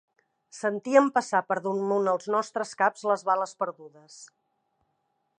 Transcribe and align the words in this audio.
Sentíem 0.59 1.09
passar 1.17 1.41
per 1.49 1.57
damunt 1.65 2.09
els 2.13 2.25
nostres 2.35 2.71
caps 2.79 3.05
les 3.11 3.25
bales 3.27 3.53
perdudes. 3.65 4.17